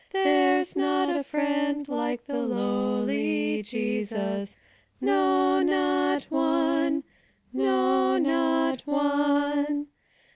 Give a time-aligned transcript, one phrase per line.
[0.09, 4.57] There's not a friend like the low ly Je sus,
[4.99, 7.03] No, not one!
[7.53, 9.89] no, not one!